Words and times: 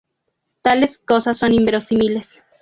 Tales 0.63 0.97
cosas 0.97 1.37
son 1.37 1.53
inverosímiles. 1.53 2.41